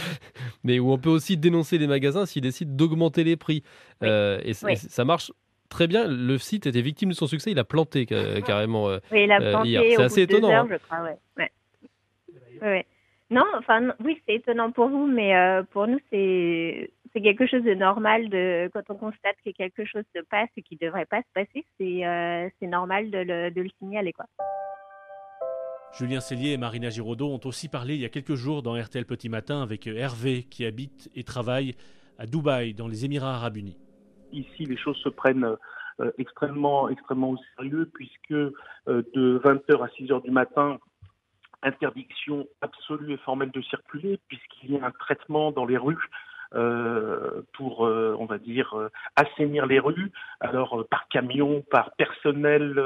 mais 0.63 0.79
où 0.79 0.91
on 0.91 0.97
peut 0.97 1.09
aussi 1.09 1.35
dénoncer 1.35 1.77
les 1.77 1.87
magasins 1.87 2.25
s'ils 2.25 2.41
décident 2.41 2.73
d'augmenter 2.73 3.25
les 3.25 3.35
prix. 3.35 3.63
et, 4.01 4.53
ça 4.53 5.03
marche 5.03 5.33
très 5.67 5.87
bien. 5.87 6.07
Le 6.07 6.37
site 6.37 6.65
était 6.65 6.81
victime 6.81 7.09
de 7.09 7.15
son 7.15 7.27
succès, 7.27 7.51
il 7.51 7.59
a 7.59 7.65
planté 7.65 8.05
carrément. 8.45 8.87
oui, 9.11 9.25
il 9.25 9.31
a 9.33 9.41
planté. 9.41 9.95
C'est 9.95 10.03
assez 10.03 10.21
étonnant. 10.21 10.49
Heures, 10.49 10.63
hein. 10.63 10.67
je 10.71 10.77
crois, 10.77 11.09
non, 13.31 13.43
enfin, 13.57 13.93
oui, 14.03 14.21
c'est 14.25 14.35
étonnant 14.35 14.71
pour 14.71 14.87
vous, 14.87 15.07
mais 15.07 15.33
pour 15.71 15.87
nous, 15.87 15.99
c'est 16.09 16.89
c'est 17.15 17.21
quelque 17.21 17.47
chose 17.47 17.63
de 17.63 17.73
normal 17.73 18.29
de 18.29 18.69
quand 18.73 18.83
on 18.89 18.95
constate 18.95 19.37
que 19.45 19.51
quelque 19.51 19.85
chose 19.85 20.03
se 20.13 20.21
passe 20.29 20.49
et 20.57 20.61
qui 20.61 20.77
ne 20.79 20.85
devrait 20.85 21.05
pas 21.05 21.21
se 21.21 21.31
passer, 21.33 21.65
c'est 21.79 22.05
euh, 22.05 22.49
normal 22.61 23.09
de 23.09 23.19
le, 23.19 23.51
de 23.51 23.61
le, 23.61 23.69
signaler 23.79 24.11
quoi. 24.11 24.25
Julien 25.97 26.19
Cellier 26.19 26.51
et 26.51 26.57
Marina 26.57 26.89
Giraudot 26.89 27.29
ont 27.29 27.39
aussi 27.45 27.69
parlé 27.69 27.95
il 27.95 28.01
y 28.01 28.05
a 28.05 28.09
quelques 28.09 28.35
jours 28.35 28.63
dans 28.63 28.73
RTL 28.73 29.05
Petit 29.05 29.29
Matin 29.29 29.61
avec 29.61 29.87
Hervé 29.87 30.43
qui 30.43 30.65
habite 30.65 31.09
et 31.15 31.23
travaille 31.23 31.75
à 32.19 32.25
Dubaï 32.25 32.73
dans 32.73 32.89
les 32.89 33.05
Émirats 33.05 33.35
Arabes 33.35 33.55
Unis. 33.55 33.77
Ici, 34.33 34.65
les 34.65 34.75
choses 34.75 34.97
se 34.97 35.07
prennent 35.07 35.55
euh, 36.01 36.11
extrêmement, 36.17 36.89
extrêmement 36.89 37.29
au 37.29 37.37
sérieux 37.55 37.89
puisque 37.93 38.31
euh, 38.31 38.51
de 38.87 39.39
20h 39.41 39.81
à 39.81 39.87
6h 39.87 40.21
du 40.21 40.31
matin, 40.31 40.79
interdiction 41.63 42.45
absolue 42.59 43.13
et 43.13 43.17
formelle 43.17 43.51
de 43.51 43.61
circuler 43.61 44.19
puisqu'il 44.27 44.73
y 44.73 44.77
a 44.77 44.85
un 44.85 44.91
traitement 44.91 45.53
dans 45.53 45.65
les 45.65 45.77
rues 45.77 45.95
euh, 45.95 46.34
pour, 47.53 47.85
euh, 47.85 48.15
on 48.19 48.25
va 48.25 48.37
dire, 48.37 48.73
euh, 48.75 48.89
assainir 49.15 49.65
les 49.65 49.79
rues, 49.79 50.11
alors 50.39 50.85
par 50.89 51.07
camion, 51.09 51.63
par 51.69 51.91
personnel 51.95 52.79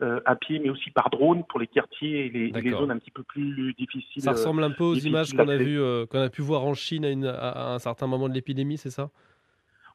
à 0.00 0.36
pied, 0.36 0.58
mais 0.58 0.70
aussi 0.70 0.90
par 0.90 1.10
drone 1.10 1.44
pour 1.44 1.58
les 1.58 1.66
quartiers 1.66 2.26
et 2.26 2.28
les, 2.30 2.70
zones 2.70 2.90
un 2.90 2.98
petit 2.98 3.10
peu 3.10 3.22
plus 3.22 3.74
difficiles. 3.74 4.22
Ça 4.22 4.32
ressemble 4.32 4.62
un 4.62 4.70
peu 4.70 4.84
aux 4.84 4.94
images 4.94 5.32
qu'on 5.34 5.48
a, 5.48 5.56
vu, 5.56 5.80
qu'on 6.10 6.20
a 6.20 6.30
pu 6.30 6.42
voir 6.42 6.64
en 6.64 6.74
Chine 6.74 7.24
à 7.26 7.74
un 7.74 7.78
certain 7.78 8.06
moment 8.06 8.28
de 8.28 8.34
l'épidémie, 8.34 8.78
c'est 8.78 8.90
ça? 8.90 9.10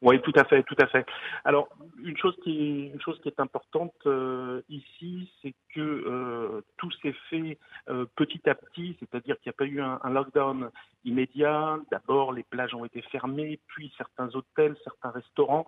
Oui, 0.03 0.21
tout 0.21 0.33
à 0.35 0.43
fait, 0.43 0.63
tout 0.63 0.75
à 0.79 0.87
fait. 0.87 1.05
Alors, 1.45 1.69
une 2.03 2.17
chose 2.17 2.35
qui 2.43 2.51
est, 2.59 2.93
une 2.93 2.99
chose 2.99 3.17
qui 3.21 3.29
est 3.29 3.39
importante 3.39 3.93
euh, 4.05 4.61
ici, 4.67 5.31
c'est 5.41 5.53
que 5.73 5.79
euh, 5.79 6.61
tout 6.75 6.91
s'est 7.01 7.15
fait 7.29 7.57
euh, 7.89 8.05
petit 8.17 8.41
à 8.49 8.53
petit, 8.53 8.97
c'est-à-dire 8.99 9.39
qu'il 9.39 9.49
n'y 9.49 9.55
a 9.55 9.57
pas 9.57 9.65
eu 9.65 9.81
un, 9.81 10.01
un 10.03 10.09
lockdown 10.09 10.69
immédiat. 11.05 11.79
D'abord, 11.89 12.33
les 12.33 12.43
plages 12.43 12.73
ont 12.73 12.83
été 12.83 13.01
fermées, 13.03 13.61
puis 13.67 13.93
certains 13.97 14.29
hôtels, 14.35 14.75
certains 14.83 15.11
restaurants. 15.11 15.67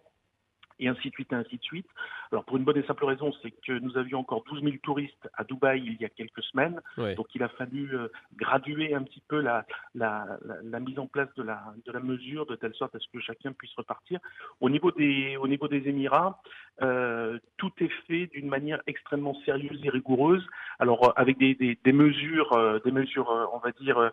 Et 0.79 0.87
ainsi 0.87 1.09
de 1.09 1.13
suite, 1.13 1.31
et 1.31 1.35
ainsi 1.35 1.57
de 1.57 1.63
suite. 1.63 1.87
Alors 2.31 2.43
pour 2.45 2.57
une 2.57 2.63
bonne 2.63 2.77
et 2.77 2.83
simple 2.83 3.05
raison, 3.05 3.31
c'est 3.41 3.51
que 3.51 3.73
nous 3.73 3.97
avions 3.97 4.19
encore 4.19 4.43
12 4.49 4.63
000 4.63 4.75
touristes 4.83 5.29
à 5.35 5.43
Dubaï 5.43 5.83
il 5.85 6.01
y 6.01 6.05
a 6.05 6.09
quelques 6.09 6.43
semaines, 6.43 6.81
donc 6.97 7.27
il 7.33 7.43
a 7.43 7.49
fallu 7.49 7.95
euh, 7.95 8.07
graduer 8.35 8.93
un 8.93 9.03
petit 9.03 9.21
peu 9.27 9.39
la, 9.39 9.65
la, 9.93 10.25
la, 10.63 10.79
mise 10.79 10.99
en 10.99 11.07
place 11.07 11.29
de 11.35 11.43
la, 11.43 11.73
de 11.85 11.91
la 11.91 11.99
mesure 11.99 12.45
de 12.45 12.55
telle 12.55 12.73
sorte 12.73 12.95
à 12.95 12.99
ce 12.99 13.07
que 13.11 13.19
chacun 13.19 13.53
puisse 13.53 13.73
repartir. 13.75 14.19
Au 14.59 14.69
niveau 14.69 14.91
des, 14.91 15.37
au 15.37 15.47
niveau 15.47 15.67
des 15.67 15.87
Émirats, 15.87 16.41
euh, 16.81 17.39
tout 17.57 17.71
est 17.79 17.91
fait 18.07 18.27
d'une 18.27 18.47
manière 18.47 18.81
extrêmement 18.87 19.35
sérieuse 19.45 19.79
et 19.83 19.89
rigoureuse. 19.89 20.45
Alors 20.79 21.13
avec 21.15 21.37
des, 21.37 21.55
des, 21.55 21.77
des 21.83 21.93
mesures, 21.93 22.53
euh, 22.53 22.79
des 22.83 22.91
mesures, 22.91 23.49
on 23.53 23.59
va 23.59 23.71
dire, 23.71 24.11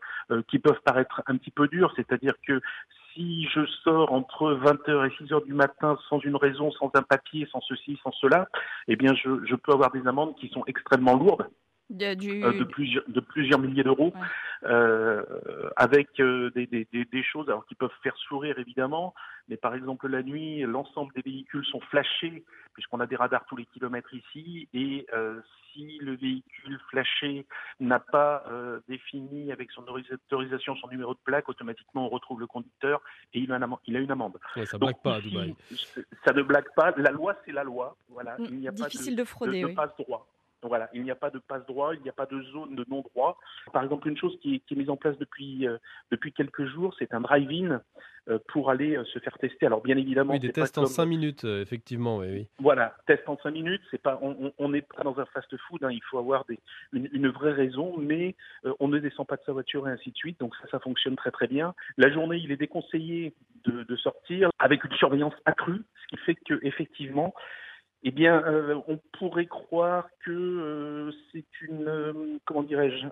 qui 0.48 0.58
peuvent 0.58 0.80
paraître 0.84 1.22
un 1.26 1.36
petit 1.36 1.50
peu 1.50 1.68
dures, 1.68 1.92
c'est-à-dire 1.96 2.34
que 2.46 2.60
si 3.14 3.46
je 3.48 3.64
sors 3.84 4.12
entre 4.12 4.54
20h 4.54 5.06
et 5.06 5.24
6h 5.24 5.44
du 5.44 5.54
matin 5.54 5.98
sans 6.08 6.20
une 6.20 6.36
raison, 6.36 6.70
sans 6.72 6.90
un 6.94 7.02
papier, 7.02 7.46
sans 7.50 7.60
ceci, 7.60 7.98
sans 8.02 8.12
cela, 8.12 8.48
eh 8.88 8.96
bien, 8.96 9.14
je, 9.14 9.44
je 9.44 9.54
peux 9.54 9.72
avoir 9.72 9.90
des 9.92 10.06
amendes 10.06 10.34
qui 10.36 10.48
sont 10.48 10.64
extrêmement 10.66 11.16
lourdes. 11.16 11.46
De, 11.92 12.44
euh, 12.44 12.58
de, 12.58 12.64
plusieurs, 12.64 13.04
de 13.06 13.20
plusieurs 13.20 13.58
milliers 13.58 13.84
d'euros, 13.84 14.14
euh, 14.64 15.22
avec 15.76 16.18
euh, 16.20 16.50
des, 16.54 16.66
des, 16.66 16.86
des, 16.90 17.22
choses 17.22 17.48
alors 17.50 17.66
qui 17.66 17.74
peuvent 17.74 17.90
faire 18.02 18.16
sourire 18.16 18.58
évidemment, 18.58 19.14
mais 19.48 19.58
par 19.58 19.74
exemple 19.74 20.08
la 20.08 20.22
nuit, 20.22 20.62
l'ensemble 20.62 21.12
des 21.14 21.20
véhicules 21.20 21.64
sont 21.66 21.80
flashés 21.80 22.44
puisqu'on 22.72 23.00
a 23.00 23.06
des 23.06 23.16
radars 23.16 23.44
tous 23.46 23.56
les 23.56 23.66
kilomètres 23.66 24.12
ici, 24.14 24.68
et 24.72 25.06
euh, 25.12 25.40
si 25.72 25.98
le 25.98 26.16
véhicule 26.16 26.78
flashé 26.90 27.46
n'a 27.80 28.00
pas 28.00 28.44
euh, 28.48 28.80
défini 28.88 29.52
avec 29.52 29.70
son 29.72 29.84
autorisation 29.86 30.76
son 30.76 30.88
numéro 30.88 31.14
de 31.14 31.18
plaque, 31.24 31.48
automatiquement 31.48 32.06
on 32.06 32.08
retrouve 32.08 32.40
le 32.40 32.46
conducteur 32.46 33.00
et 33.34 33.40
il 33.40 33.52
a, 33.52 33.56
une 33.56 33.62
amende. 33.62 33.80
Il 33.86 33.96
a 33.96 34.00
une 34.00 34.10
amende. 34.10 34.38
ça 34.54 34.60
ne 34.60 34.78
blague 34.78 35.02
pas 35.02 35.16
à 35.16 35.20
Dubaï. 35.20 35.54
Ça 36.24 36.32
ne 36.32 36.42
blague 36.42 36.72
pas. 36.74 36.92
La 36.96 37.10
loi, 37.10 37.36
c'est 37.44 37.52
la 37.52 37.64
loi. 37.64 37.96
Voilà. 38.08 38.36
Mm, 38.38 38.46
il 38.50 38.58
n'y 38.58 38.68
a 38.68 38.72
difficile 38.72 39.14
pas 39.14 39.16
de, 39.16 39.16
de 39.16 39.24
frauder. 39.24 39.62
De, 39.62 39.68
de 39.68 39.74
passe 39.74 39.96
droit. 39.98 40.26
Voilà, 40.62 40.88
il 40.94 41.02
n'y 41.02 41.10
a 41.10 41.16
pas 41.16 41.30
de 41.30 41.40
passe 41.40 41.66
droit, 41.66 41.94
il 41.94 42.02
n'y 42.02 42.08
a 42.08 42.12
pas 42.12 42.26
de 42.26 42.40
zone 42.42 42.76
de 42.76 42.84
non 42.88 43.00
droit. 43.00 43.38
Par 43.72 43.82
exemple, 43.82 44.08
une 44.08 44.16
chose 44.16 44.38
qui 44.40 44.56
est, 44.56 44.58
qui 44.60 44.74
est 44.74 44.76
mise 44.76 44.90
en 44.90 44.96
place 44.96 45.18
depuis 45.18 45.66
euh, 45.66 45.78
depuis 46.10 46.32
quelques 46.32 46.66
jours, 46.66 46.94
c'est 46.98 47.12
un 47.14 47.20
drive-in 47.20 47.80
euh, 48.28 48.38
pour 48.48 48.70
aller 48.70 48.96
euh, 48.96 49.04
se 49.06 49.18
faire 49.18 49.36
tester. 49.38 49.66
Alors 49.66 49.82
bien 49.82 49.96
évidemment, 49.96 50.34
oui, 50.34 50.38
des 50.38 50.52
tests 50.52 50.78
en 50.78 50.86
5 50.86 51.04
minutes, 51.04 51.44
effectivement, 51.44 52.18
oui, 52.18 52.46
Voilà, 52.60 52.94
test 53.06 53.28
en 53.28 53.36
5 53.42 53.50
minutes, 53.50 53.82
c'est 53.90 54.00
pas, 54.00 54.20
on 54.22 54.68
n'est 54.68 54.82
pas 54.82 55.02
dans 55.02 55.18
un 55.18 55.26
fast-food, 55.26 55.82
hein, 55.82 55.90
il 55.90 56.02
faut 56.08 56.18
avoir 56.18 56.44
des, 56.44 56.60
une, 56.92 57.08
une, 57.12 57.28
vraie 57.28 57.52
raison, 57.52 57.96
mais 57.98 58.36
on 58.78 58.86
ne 58.86 59.00
descend 59.00 59.26
pas 59.26 59.36
de 59.36 59.42
sa 59.44 59.52
voiture 59.52 59.88
et 59.88 59.90
ainsi 59.90 60.12
de 60.12 60.16
suite, 60.16 60.38
donc 60.38 60.54
ça, 60.56 60.68
ça 60.70 60.78
fonctionne 60.78 61.16
très 61.16 61.32
très 61.32 61.48
bien. 61.48 61.74
La 61.96 62.12
journée, 62.12 62.36
il 62.36 62.52
est 62.52 62.56
déconseillé 62.56 63.34
de, 63.64 63.82
de 63.82 63.96
sortir 63.96 64.50
avec 64.60 64.84
une 64.84 64.92
surveillance 64.92 65.34
accrue, 65.44 65.82
ce 66.02 66.06
qui 66.08 66.22
fait 66.22 66.34
que 66.34 66.60
effectivement, 66.62 67.34
eh 68.04 68.10
bien, 68.10 68.42
euh, 68.44 68.80
on 68.88 68.98
pourrait 69.18 69.46
croire 69.46 70.08
que 70.24 70.30
euh, 70.30 71.12
c'est 71.30 71.44
une, 71.60 71.86
euh, 71.86 72.38
comment 72.44 72.64
dirais-je, 72.64 73.06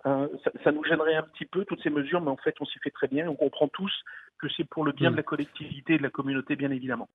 ça, 0.64 0.72
nous 0.72 0.84
gênerait 0.84 1.14
un 1.14 1.22
petit 1.22 1.44
peu 1.44 1.64
toutes 1.64 1.80
ces 1.82 1.90
mesures, 1.90 2.20
mais 2.20 2.30
en 2.30 2.36
fait, 2.36 2.56
on 2.60 2.64
s'y 2.64 2.78
fait 2.80 2.90
très 2.90 3.06
bien. 3.06 3.28
On 3.28 3.36
comprend 3.36 3.68
tous 3.68 3.92
que 4.38 4.48
c'est 4.56 4.64
pour 4.64 4.84
le 4.84 4.92
bien 4.92 5.12
de 5.12 5.16
la 5.16 5.22
collectivité 5.22 5.94
et 5.94 5.98
de 5.98 6.02
la 6.02 6.10
communauté, 6.10 6.56
bien 6.56 6.72
évidemment. 6.72 7.08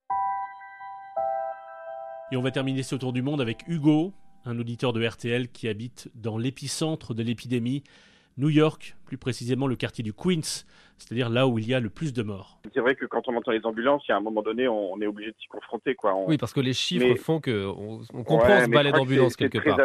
Et 2.31 2.37
on 2.37 2.41
va 2.41 2.51
terminer 2.51 2.83
ce 2.83 2.95
tour 2.95 3.11
du 3.11 3.21
monde 3.21 3.41
avec 3.41 3.67
Hugo, 3.67 4.13
un 4.45 4.57
auditeur 4.57 4.93
de 4.93 5.05
RTL 5.05 5.49
qui 5.49 5.67
habite 5.67 6.09
dans 6.15 6.37
l'épicentre 6.37 7.13
de 7.13 7.23
l'épidémie 7.23 7.83
New 8.37 8.49
York, 8.49 8.95
plus 9.05 9.17
précisément 9.17 9.67
le 9.67 9.75
quartier 9.75 10.03
du 10.03 10.13
Queens, 10.13 10.65
c'est-à-dire 10.97 11.29
là 11.29 11.47
où 11.47 11.57
il 11.57 11.67
y 11.67 11.73
a 11.73 11.79
le 11.79 11.89
plus 11.89 12.13
de 12.13 12.23
morts. 12.23 12.59
C'est 12.73 12.79
vrai 12.79 12.95
que 12.95 13.05
quand 13.05 13.27
on 13.27 13.35
entend 13.35 13.51
les 13.51 13.65
ambulances, 13.65 14.03
il 14.07 14.11
y 14.11 14.13
a 14.13 14.17
un 14.17 14.21
moment 14.21 14.41
donné, 14.41 14.67
on 14.67 14.99
est 15.01 15.07
obligé 15.07 15.31
de 15.31 15.35
s'y 15.39 15.47
confronter. 15.47 15.95
Quoi. 15.95 16.13
Oui, 16.27 16.37
parce 16.37 16.53
que 16.53 16.59
les 16.59 16.73
chiffres 16.73 17.15
font 17.15 17.39
qu'on 17.39 18.01
on 18.13 18.23
comprend 18.23 18.61
ce 18.61 18.69
balai 18.69 18.91
d'ambulance 18.91 19.35
quelque 19.35 19.59
part. 19.59 19.77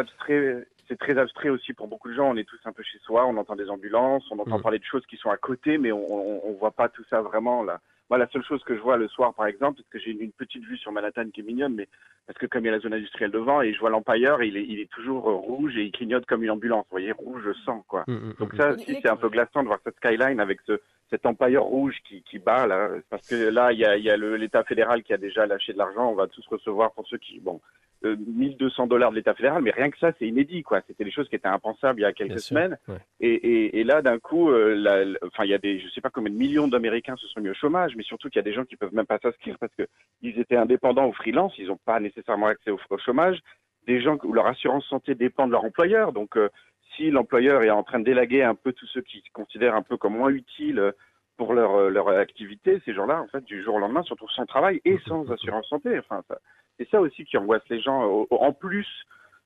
C'est 0.87 0.97
très 0.97 1.17
abstrait 1.17 1.47
aussi 1.47 1.71
pour 1.71 1.87
beaucoup 1.87 2.09
de 2.09 2.15
gens. 2.15 2.29
On 2.31 2.35
est 2.35 2.43
tous 2.43 2.59
un 2.65 2.73
peu 2.73 2.83
chez 2.83 2.99
soi, 3.05 3.25
on 3.25 3.37
entend 3.37 3.55
des 3.55 3.69
ambulances, 3.69 4.25
on 4.29 4.39
entend 4.39 4.57
mm. 4.57 4.61
parler 4.61 4.79
de 4.79 4.83
choses 4.83 5.05
qui 5.05 5.15
sont 5.15 5.29
à 5.29 5.37
côté, 5.37 5.77
mais 5.77 5.93
on 5.93 6.51
ne 6.51 6.59
voit 6.59 6.71
pas 6.71 6.89
tout 6.89 7.03
ça 7.09 7.21
vraiment 7.21 7.63
là. 7.63 7.79
Moi, 8.11 8.17
la 8.17 8.27
seule 8.27 8.43
chose 8.43 8.61
que 8.65 8.75
je 8.75 8.81
vois 8.81 8.97
le 8.97 9.07
soir, 9.07 9.33
par 9.33 9.45
exemple, 9.45 9.77
parce 9.77 9.87
que 9.87 9.99
j'ai 9.99 10.11
une, 10.11 10.33
petite 10.33 10.65
vue 10.65 10.77
sur 10.77 10.91
Manhattan 10.91 11.29
qui 11.33 11.39
est 11.39 11.43
mignonne, 11.43 11.75
mais 11.75 11.87
parce 12.27 12.37
que 12.37 12.45
comme 12.45 12.63
il 12.63 12.65
y 12.65 12.67
a 12.67 12.73
la 12.73 12.79
zone 12.79 12.93
industrielle 12.93 13.31
devant, 13.31 13.61
et 13.61 13.73
je 13.73 13.79
vois 13.79 13.89
l'Empire, 13.89 14.43
il 14.43 14.57
est, 14.57 14.65
il 14.67 14.81
est 14.81 14.91
toujours 14.91 15.23
rouge 15.23 15.77
et 15.77 15.83
il 15.83 15.93
clignote 15.93 16.25
comme 16.25 16.43
une 16.43 16.51
ambulance. 16.51 16.83
Vous 16.89 16.97
voyez, 16.97 17.13
rouge 17.13 17.49
sang, 17.63 17.85
quoi. 17.87 18.03
Mm, 18.07 18.11
mm, 18.11 18.33
Donc 18.37 18.53
ça, 18.55 18.71
aussi, 18.71 18.97
c'est 19.01 19.07
un 19.07 19.15
peu 19.15 19.29
glaçant 19.29 19.63
de 19.63 19.67
voir 19.67 19.79
cette 19.85 19.95
skyline 19.95 20.41
avec 20.41 20.59
ce, 20.67 20.81
cet 21.09 21.25
Empire 21.25 21.63
rouge 21.63 21.95
qui, 22.03 22.21
qui 22.23 22.37
bat, 22.37 22.67
là. 22.67 22.89
Parce 23.09 23.25
que 23.29 23.47
là, 23.47 23.71
il 23.71 23.79
y 23.79 23.85
a, 23.85 23.95
il 23.95 24.03
y 24.03 24.09
a 24.09 24.17
l'État 24.17 24.65
fédéral 24.65 25.03
qui 25.03 25.13
a 25.13 25.17
déjà 25.17 25.45
lâché 25.45 25.71
de 25.71 25.77
l'argent. 25.77 26.11
On 26.11 26.15
va 26.15 26.27
tous 26.27 26.45
recevoir 26.47 26.91
pour 26.91 27.07
ceux 27.07 27.17
qui, 27.17 27.39
bon, 27.39 27.61
1200 28.03 28.87
dollars 28.87 29.11
de 29.11 29.15
l'État 29.15 29.33
fédéral, 29.33 29.61
mais 29.61 29.71
rien 29.71 29.89
que 29.91 29.97
ça, 29.99 30.11
c'est 30.17 30.27
inédit, 30.27 30.63
quoi. 30.63 30.81
C'était 30.87 31.03
des 31.03 31.11
choses 31.11 31.29
qui 31.29 31.35
étaient 31.35 31.47
impensables 31.47 31.99
il 31.99 32.03
y 32.03 32.05
a 32.05 32.13
quelques 32.13 32.39
semaines. 32.39 32.77
Et, 33.19 33.79
et, 33.79 33.83
là, 33.83 34.01
d'un 34.01 34.19
coup, 34.19 34.49
euh, 34.49 35.15
enfin, 35.27 35.43
il 35.43 35.51
y 35.51 35.53
a 35.53 35.57
des, 35.57 35.79
je 35.79 35.87
sais 35.89 36.01
pas 36.01 36.09
combien 36.09 36.31
de 36.31 36.37
millions 36.37 36.67
d'Américains 36.67 37.15
se 37.15 37.27
sont 37.27 37.39
mis 37.41 37.49
au 37.49 37.53
chômage, 37.53 37.95
mais 37.95 38.03
surtout 38.03 38.29
qu'il 38.29 38.39
y 38.39 38.39
a 38.39 38.43
des 38.43 38.53
gens 38.53 38.65
qui 38.65 38.75
peuvent 38.75 38.93
même 38.93 39.05
pas 39.05 39.19
s'inscrire 39.19 39.57
parce 39.59 39.73
que 39.75 39.87
ils 40.21 40.39
étaient 40.39 40.55
indépendants 40.55 41.07
ou 41.07 41.13
freelance, 41.13 41.53
ils 41.57 41.67
n'ont 41.67 41.79
pas 41.85 41.99
nécessairement 41.99 42.47
accès 42.47 42.71
au, 42.71 42.79
chômage. 42.97 43.39
Des 43.87 44.01
gens 44.01 44.17
où 44.23 44.33
leur 44.33 44.47
assurance 44.47 44.85
santé 44.85 45.15
dépend 45.15 45.47
de 45.47 45.51
leur 45.51 45.63
employeur, 45.63 46.11
donc 46.11 46.37
euh, 46.37 46.49
si 46.95 47.09
l'employeur 47.09 47.63
est 47.63 47.69
en 47.69 47.83
train 47.83 47.99
de 47.99 48.05
délaguer 48.05 48.43
un 48.43 48.55
peu 48.55 48.73
tous 48.73 48.87
ceux 48.87 49.01
qui 49.01 49.19
se 49.19 49.31
considèrent 49.33 49.75
un 49.75 49.81
peu 49.81 49.97
comme 49.97 50.17
moins 50.17 50.29
utiles 50.29 50.79
euh, 50.79 50.91
pour 51.37 51.53
leur, 51.53 51.89
leur 51.89 52.09
activité, 52.09 52.79
ces 52.85 52.93
gens-là, 52.93 53.19
en 53.19 53.27
fait, 53.27 53.43
du 53.45 53.63
jour 53.63 53.75
au 53.75 53.79
lendemain, 53.79 54.03
se 54.03 54.11
retrouvent 54.11 54.29
sans 54.29 54.45
travail 54.45 54.79
et 54.85 54.99
sans 55.07 55.31
assurance 55.31 55.67
santé. 55.69 55.97
Enfin, 55.97 56.21
ça, 56.27 56.37
c'est 56.81 56.89
ça 56.89 56.99
aussi 56.99 57.25
qui 57.25 57.37
angoisse 57.37 57.61
les 57.69 57.81
gens, 57.81 58.25
en 58.31 58.53
plus 58.53 58.87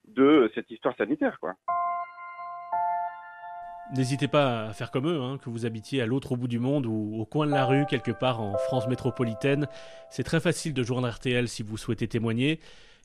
de 0.08 0.50
cette 0.56 0.72
histoire 0.72 0.96
sanitaire. 0.96 1.38
N'hésitez 3.96 4.28
pas 4.28 4.68
à 4.68 4.74
faire 4.74 4.90
comme 4.90 5.08
eux, 5.08 5.22
hein, 5.22 5.38
que 5.38 5.50
vous 5.50 5.66
habitiez 5.66 6.02
à 6.02 6.06
l'autre 6.06 6.36
bout 6.36 6.48
du 6.48 6.60
monde 6.60 6.86
ou 6.86 7.20
au 7.20 7.26
coin 7.26 7.46
de 7.46 7.52
la 7.52 7.66
rue, 7.66 7.86
quelque 7.88 8.12
part 8.12 8.42
en 8.42 8.58
France 8.58 8.88
métropolitaine. 8.88 9.68
C'est 10.10 10.24
très 10.24 10.40
facile 10.40 10.74
de 10.74 10.82
joindre 10.82 11.10
RTL 11.10 11.48
si 11.48 11.62
vous 11.62 11.78
souhaitez 11.78 12.08
témoigner. 12.08 12.60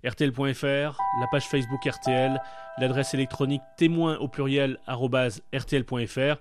RTL.fr, 0.06 0.64
la 0.64 1.26
page 1.30 1.48
Facebook 1.48 1.84
RTL, 1.84 2.40
l'adresse 2.78 3.12
électronique 3.12 3.62
témoin 3.76 4.16
au 4.18 4.28
pluriel 4.28 4.78
RTL.fr 4.86 6.40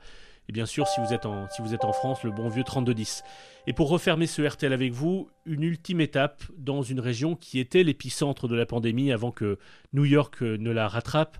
et 0.50 0.52
bien 0.52 0.66
sûr 0.66 0.88
si 0.88 1.00
vous 1.00 1.14
êtes 1.14 1.28
en, 1.28 1.94
France, 1.94 2.24
le 2.24 2.32
bon 2.32 2.50
vieux 2.50 2.64
3210. 2.64 3.24
Et 3.68 3.74
pour 3.74 3.88
refermer 3.88 4.26
ce 4.26 4.42
RTL 4.42 4.74
avec 4.74 4.92
vous, 4.92 5.30
une 5.46 5.62
ultime 5.62 6.02
étape 6.02 6.44
dans 6.58 6.82
une 6.82 7.00
région 7.00 7.36
qui 7.36 7.60
était 7.60 7.84
l'épicentre 7.84 8.48
de 8.48 8.56
la 8.56 8.66
pandémie 8.66 9.12
avant 9.12 9.32
que 9.32 9.60
New 9.94 10.06
York 10.06 10.42
ne 10.42 10.72
la 10.72 10.88
rattrape, 10.88 11.38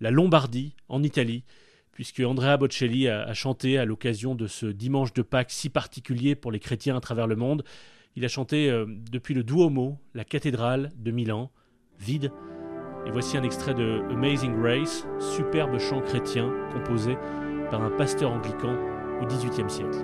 la 0.00 0.10
Lombardie, 0.10 0.74
en 0.88 1.04
Italie, 1.04 1.44
puisque 1.92 2.18
Andrea 2.18 2.56
Bocelli 2.56 3.06
a, 3.06 3.32
chanté 3.32 3.78
à 3.78 3.84
l'occasion 3.84 4.34
de 4.34 4.48
ce 4.48 4.66
dimanche 4.66 5.12
de 5.12 5.22
Pâques 5.22 5.52
si 5.52 5.70
particulier 5.70 6.34
pour 6.34 6.50
les 6.50 6.58
chrétiens 6.58 6.96
à 6.96 7.00
travers 7.00 7.28
le 7.28 7.36
monde. 7.36 7.62
Il 8.16 8.24
a 8.24 8.28
chanté 8.28 8.68
euh, 8.68 8.86
depuis 8.88 9.34
le 9.34 9.44
Duomo, 9.44 9.98
la 10.14 10.24
cathédrale 10.24 10.90
de 10.96 11.12
Milan, 11.12 11.52
vide. 12.00 12.32
Et 13.06 13.12
voici 13.12 13.36
un 13.36 13.44
extrait 13.44 13.74
de 13.74 14.02
Amazing 14.10 14.60
Grace, 14.60 15.06
superbe 15.20 15.78
chant 15.78 16.00
chrétien 16.00 16.52
composé 16.72 17.16
par 17.70 17.82
un 17.82 17.90
pasteur 17.90 18.32
anglican 18.32 18.74
au 19.20 19.26
XVIIIe 19.26 19.70
siècle. 19.70 19.98